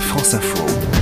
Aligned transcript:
France 0.00 0.34
Info. 0.34 0.95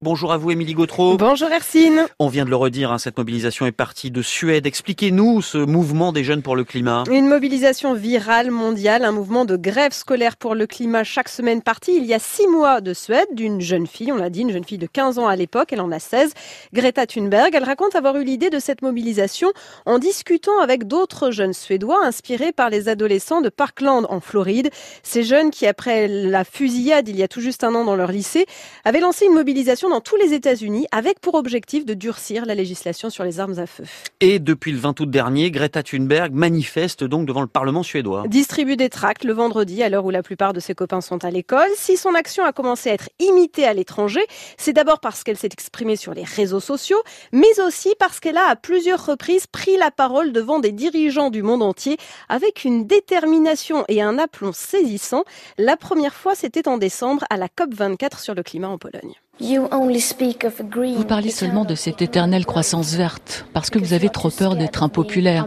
Bonjour 0.00 0.32
à 0.32 0.36
vous, 0.36 0.52
Émilie 0.52 0.74
Gautreau. 0.74 1.16
Bonjour 1.16 1.50
Hercine. 1.50 2.06
On 2.20 2.28
vient 2.28 2.44
de 2.44 2.50
le 2.50 2.54
redire, 2.54 2.92
hein, 2.92 2.98
cette 2.98 3.18
mobilisation 3.18 3.66
est 3.66 3.72
partie 3.72 4.12
de 4.12 4.22
Suède. 4.22 4.64
Expliquez-nous 4.64 5.42
ce 5.42 5.58
mouvement 5.58 6.12
des 6.12 6.22
jeunes 6.22 6.42
pour 6.42 6.54
le 6.54 6.62
climat. 6.62 7.02
Une 7.10 7.26
mobilisation 7.26 7.94
virale 7.94 8.52
mondiale, 8.52 9.04
un 9.04 9.10
mouvement 9.10 9.44
de 9.44 9.56
grève 9.56 9.90
scolaire 9.90 10.36
pour 10.36 10.54
le 10.54 10.68
climat 10.68 11.02
chaque 11.02 11.28
semaine 11.28 11.62
partie. 11.62 11.96
Il 11.96 12.04
y 12.04 12.14
a 12.14 12.20
six 12.20 12.46
mois 12.46 12.80
de 12.80 12.94
Suède, 12.94 13.26
d'une 13.32 13.60
jeune 13.60 13.88
fille, 13.88 14.12
on 14.12 14.16
l'a 14.18 14.30
dit, 14.30 14.42
une 14.42 14.52
jeune 14.52 14.62
fille 14.62 14.78
de 14.78 14.86
15 14.86 15.18
ans 15.18 15.26
à 15.26 15.34
l'époque, 15.34 15.72
elle 15.72 15.80
en 15.80 15.90
a 15.90 15.98
16, 15.98 16.32
Greta 16.72 17.04
Thunberg. 17.04 17.52
Elle 17.52 17.64
raconte 17.64 17.96
avoir 17.96 18.14
eu 18.18 18.22
l'idée 18.22 18.50
de 18.50 18.60
cette 18.60 18.82
mobilisation 18.82 19.50
en 19.84 19.98
discutant 19.98 20.60
avec 20.60 20.86
d'autres 20.86 21.32
jeunes 21.32 21.52
Suédois 21.54 22.06
inspirés 22.06 22.52
par 22.52 22.70
les 22.70 22.88
adolescents 22.88 23.40
de 23.40 23.48
Parkland 23.48 24.06
en 24.08 24.20
Floride. 24.20 24.70
Ces 25.02 25.24
jeunes 25.24 25.50
qui, 25.50 25.66
après 25.66 26.06
la 26.06 26.44
fusillade 26.44 27.08
il 27.08 27.16
y 27.16 27.24
a 27.24 27.28
tout 27.28 27.40
juste 27.40 27.64
un 27.64 27.74
an 27.74 27.84
dans 27.84 27.96
leur 27.96 28.12
lycée, 28.12 28.46
avaient 28.84 29.00
lancé 29.00 29.26
une 29.26 29.34
mobilisation 29.34 29.87
dans 29.88 30.00
tous 30.00 30.16
les 30.16 30.34
États-Unis 30.34 30.86
avec 30.92 31.20
pour 31.20 31.34
objectif 31.34 31.84
de 31.84 31.94
durcir 31.94 32.46
la 32.46 32.54
législation 32.54 33.10
sur 33.10 33.24
les 33.24 33.40
armes 33.40 33.58
à 33.58 33.66
feu. 33.66 33.84
Et 34.20 34.38
depuis 34.38 34.72
le 34.72 34.78
20 34.78 35.00
août 35.00 35.10
dernier, 35.10 35.50
Greta 35.50 35.82
Thunberg 35.82 36.32
manifeste 36.32 37.04
donc 37.04 37.26
devant 37.26 37.40
le 37.40 37.46
Parlement 37.46 37.82
suédois. 37.82 38.24
Distribue 38.26 38.76
des 38.76 38.88
tracts 38.88 39.24
le 39.24 39.32
vendredi 39.32 39.82
à 39.82 39.88
l'heure 39.88 40.04
où 40.04 40.10
la 40.10 40.22
plupart 40.22 40.52
de 40.52 40.60
ses 40.60 40.74
copains 40.74 41.00
sont 41.00 41.24
à 41.24 41.30
l'école. 41.30 41.68
Si 41.76 41.96
son 41.96 42.14
action 42.14 42.44
a 42.44 42.52
commencé 42.52 42.90
à 42.90 42.94
être 42.94 43.10
imitée 43.18 43.64
à 43.64 43.74
l'étranger, 43.74 44.24
c'est 44.56 44.72
d'abord 44.72 45.00
parce 45.00 45.24
qu'elle 45.24 45.36
s'est 45.36 45.50
exprimée 45.52 45.96
sur 45.96 46.14
les 46.14 46.24
réseaux 46.24 46.60
sociaux, 46.60 47.02
mais 47.32 47.60
aussi 47.60 47.94
parce 47.98 48.20
qu'elle 48.20 48.36
a 48.36 48.48
à 48.48 48.56
plusieurs 48.56 49.04
reprises 49.04 49.46
pris 49.46 49.76
la 49.76 49.90
parole 49.90 50.32
devant 50.32 50.58
des 50.58 50.72
dirigeants 50.72 51.30
du 51.30 51.42
monde 51.42 51.62
entier 51.62 51.96
avec 52.28 52.64
une 52.64 52.86
détermination 52.86 53.84
et 53.88 54.02
un 54.02 54.18
aplomb 54.18 54.52
saisissant. 54.52 55.24
La 55.56 55.76
première 55.76 56.14
fois, 56.14 56.34
c'était 56.34 56.68
en 56.68 56.78
décembre 56.78 57.24
à 57.30 57.36
la 57.36 57.48
COP24 57.48 58.20
sur 58.20 58.34
le 58.34 58.42
climat 58.42 58.68
en 58.68 58.78
Pologne. 58.78 59.14
Vous 59.40 61.04
parlez 61.06 61.30
seulement 61.30 61.64
de 61.64 61.74
cette 61.74 62.02
éternelle 62.02 62.44
croissance 62.44 62.94
verte 62.94 63.46
parce 63.52 63.70
que 63.70 63.78
vous 63.78 63.92
avez 63.92 64.08
trop 64.08 64.30
peur 64.30 64.56
d'être 64.56 64.82
impopulaire. 64.82 65.46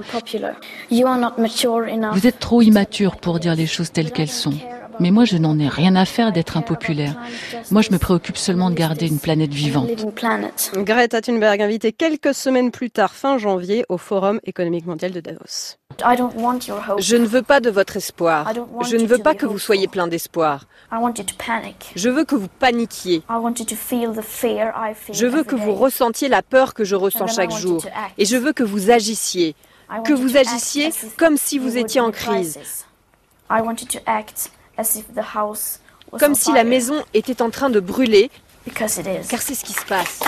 Vous 0.89 2.28
êtes 2.28 2.39
trop 2.39 2.61
immature 2.61 3.17
pour 3.17 3.39
dire 3.39 3.56
les 3.56 3.67
choses 3.67 3.92
telles 3.92 4.11
qu'elles 4.11 4.30
sont. 4.30 4.53
Mais 5.02 5.10
moi, 5.10 5.26
je 5.26 5.36
n'en 5.38 5.58
ai 5.58 5.68
rien 5.68 5.96
à 5.96 6.06
faire 6.06 6.32
d'être 6.32 6.58
impopulaire. 6.58 7.16
Moi, 7.72 7.82
je 7.82 7.92
me 7.92 7.98
préoccupe 7.98 8.38
seulement 8.38 8.70
de 8.70 8.76
garder 8.76 9.08
une 9.08 9.18
planète 9.18 9.52
vivante. 9.52 9.90
Greta 10.76 11.22
Thunberg, 11.22 11.60
invitée 11.60 11.92
quelques 11.92 12.36
semaines 12.36 12.70
plus 12.70 12.92
tard, 12.92 13.16
fin 13.16 13.40
janvier, 13.40 13.84
au 13.90 13.98
Forum 13.98 14.40
économique 14.44 14.86
mondial 14.86 15.12
de 15.12 15.20
Davos. 15.20 15.78
Je 17.00 17.16
ne 17.16 17.26
veux 17.26 17.42
pas 17.42 17.60
de 17.60 17.72
votre 17.72 17.98
espoir. 17.98 18.54
Je 18.88 18.96
ne 18.96 19.08
veux 19.08 19.18
pas 19.18 19.34
que 19.34 19.48
vous 19.48 19.58
soyez 19.58 19.88
plein 19.88 20.08
d'espoir. 20.08 20.66
Je 21.96 22.10
veux 22.10 22.24
que 22.24 22.36
vous 22.36 22.48
paniquiez. 22.48 23.24
Je 25.12 25.26
veux 25.26 25.44
que 25.44 25.56
vous 25.56 25.74
ressentiez 25.74 26.30
la 26.30 26.44
peur 26.44 26.76
que 26.76 26.84
je 26.84 26.96
ressens 26.96 27.26
chaque 27.26 27.52
jour. 27.52 27.84
Et 28.20 28.26
je 28.26 28.38
veux 28.38 28.54
que 28.54 28.64
vous 28.64 28.92
agissiez. 28.92 29.56
Que 30.06 30.14
vous 30.14 30.38
agissiez 30.38 30.94
comme 31.18 31.38
si 31.38 31.58
vous 31.58 31.76
étiez 31.76 32.02
en 32.02 32.12
crise. 32.12 32.60
Comme 36.19 36.36
si 36.36 36.52
la 36.52 36.64
maison 36.64 37.03
était 37.14 37.41
en 37.41 37.50
train 37.50 37.69
de 37.69 37.80
brûler. 37.80 38.30
Car 38.75 38.89
c'est 39.41 39.55
ce 39.55 39.64
qui 39.64 39.73
se 39.73 39.86
passe. 39.86 40.19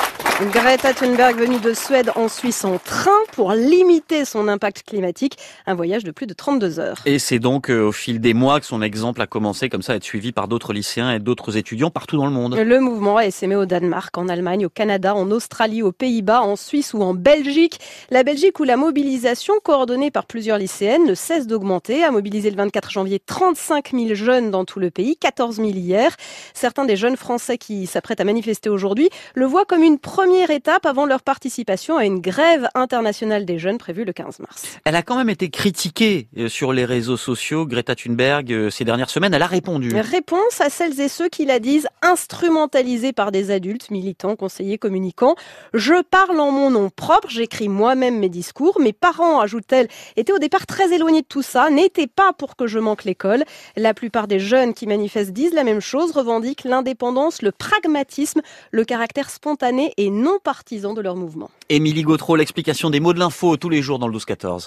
Greta 0.52 0.94
Thunberg 0.94 1.38
venue 1.38 1.60
de 1.60 1.74
Suède 1.74 2.12
en 2.16 2.28
Suisse 2.28 2.66
en 2.66 2.78
train 2.78 3.12
pour 3.34 3.54
limiter 3.54 4.26
son 4.26 4.48
impact 4.48 4.84
climatique. 4.84 5.38
Un 5.68 5.76
voyage 5.76 6.04
de 6.04 6.12
plus 6.12 6.28
de 6.28 6.34
32 6.34 6.80
heures. 6.80 7.02
Et 7.06 7.20
c'est 7.20 7.40
donc 7.40 7.70
euh, 7.70 7.88
au 7.88 7.92
fil 7.92 8.20
des 8.20 8.34
mois 8.34 8.60
que 8.60 8.66
son 8.66 8.82
exemple 8.82 9.22
a 9.22 9.28
commencé 9.28 9.70
comme 9.70 9.82
ça 9.82 9.94
à 9.94 9.96
être 9.96 10.04
suivi 10.04 10.32
par 10.32 10.48
d'autres 10.48 10.74
lycéens 10.74 11.12
et 11.12 11.20
d'autres 11.20 11.56
étudiants 11.56 11.92
partout 11.92 12.18
dans 12.18 12.26
le 12.26 12.32
monde. 12.32 12.56
Le 12.56 12.80
mouvement 12.80 13.18
a 13.18 13.26
essaimé 13.26 13.56
au 13.56 13.66
Danemark, 13.66 14.18
en 14.18 14.28
Allemagne, 14.28 14.66
au 14.66 14.70
Canada, 14.70 15.16
en 15.16 15.30
Australie, 15.30 15.82
aux 15.82 15.92
Pays-Bas, 15.92 16.42
en 16.42 16.56
Suisse 16.56 16.94
ou 16.94 17.02
en 17.02 17.14
Belgique. 17.14 17.80
La 18.10 18.24
Belgique 18.24 18.60
où 18.60 18.64
la 18.64 18.76
mobilisation 18.76 19.54
coordonnée 19.64 20.12
par 20.12 20.26
plusieurs 20.26 20.58
lycéennes 20.58 21.06
ne 21.06 21.16
cesse 21.16 21.48
d'augmenter, 21.48 22.04
a 22.04 22.12
mobilisé 22.12 22.50
le 22.50 22.58
24 22.58 22.92
janvier 22.92 23.20
35 23.20 23.92
000 23.92 24.16
jeunes 24.16 24.52
dans 24.52 24.66
tout 24.66 24.80
le 24.80 24.90
pays, 24.90 25.16
14 25.16 25.58
000 25.58 25.70
hier. 25.70 26.16
Certains 26.54 26.86
des 26.86 26.96
jeunes 26.96 27.18
Français 27.18 27.58
qui 27.58 27.88
s'apprêtent 27.88 28.22
à 28.22 28.26
manifester 28.26 28.70
aujourd'hui 28.70 29.10
le 29.36 29.46
voient 29.46 29.66
comme 29.66 29.84
une 29.84 30.00
première 30.14 30.52
étape 30.52 30.86
avant 30.86 31.08
leur 31.08 31.24
participation 31.24 31.98
à 31.98 32.06
une 32.06 32.20
grève 32.20 32.70
internationale 32.76 33.46
des 33.46 33.58
jeunes 33.58 33.80
prévue 33.80 34.06
le 34.06 34.14
15 34.14 34.42
mars. 34.42 34.78
Elle 34.86 34.96
a 34.96 35.02
quand 35.02 35.16
même 35.16 35.32
été 35.32 35.50
critiquée 35.50 36.28
euh, 36.38 36.50
sur 36.50 36.72
les 36.72 36.86
réseaux 36.86 37.18
sociaux, 37.18 37.66
Greta 37.66 37.96
Thunberg, 37.96 38.54
euh, 38.54 38.70
ces 38.70 38.86
dernières 38.86 39.10
semaines. 39.10 39.34
Elle 39.34 39.42
a 39.42 39.48
répondu. 39.48 39.92
Réponse 39.92 40.62
à 40.62 40.70
celles 40.70 41.02
et 41.02 41.08
ceux 41.08 41.30
qui 41.30 41.46
la 41.46 41.58
disent 41.58 41.88
instrumentalisée 42.04 43.12
par 43.12 43.32
des 43.32 43.50
adultes, 43.50 43.90
militants, 43.90 44.36
conseillers, 44.36 44.78
communicants. 44.78 45.34
Je 45.74 46.04
parle 46.04 46.40
en 46.40 46.52
mon 46.52 46.70
nom 46.70 46.92
propre, 46.92 47.30
j'écris 47.32 47.68
moi-même 47.68 48.20
mes 48.20 48.30
discours. 48.30 48.80
Mes 48.80 48.94
parents, 48.94 49.40
ajoute-t-elle, 49.40 49.88
étaient 50.16 50.32
au 50.32 50.38
départ 50.38 50.68
très 50.68 50.94
éloignés 50.94 51.24
de 51.24 51.28
tout 51.28 51.42
ça, 51.42 51.72
n'étaient 51.72 52.06
pas 52.06 52.34
pour 52.34 52.56
que 52.56 52.68
je 52.68 52.78
manque 52.78 53.04
l'école. 53.04 53.46
La 53.76 53.96
plupart 53.96 54.28
des 54.28 54.38
jeunes 54.38 54.76
qui 54.76 54.86
manifestent 54.86 55.34
disent 55.34 55.56
la 55.56 55.64
même 55.64 55.82
chose, 55.82 56.12
revendiquent 56.12 56.66
l'indépendance, 56.66 57.42
le 57.42 57.52
pragmatisme, 57.52 58.42
le 58.70 58.86
caractère 58.86 59.32
spontané 59.32 59.92
et 60.04 60.10
non 60.10 60.38
partisans 60.44 60.94
de 60.94 61.00
leur 61.00 61.16
mouvement. 61.16 61.50
Émilie 61.70 62.04
Gautreau, 62.04 62.36
l'explication 62.36 62.90
des 62.90 63.00
mots 63.00 63.14
de 63.14 63.20
l'info 63.20 63.56
tous 63.56 63.70
les 63.70 63.82
jours 63.82 64.00
dans 64.00 64.10
le 64.10 64.18
12-14. 64.18 64.62